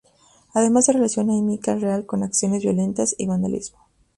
Además, 0.55 0.85
se 0.85 0.93
relaciona 0.93 1.37
a 1.37 1.41
Miquel 1.43 1.79
Real 1.79 2.07
con 2.07 2.23
acciones 2.23 2.63
violentas, 2.63 3.13
y 3.19 3.27
vandalismo. 3.27 3.77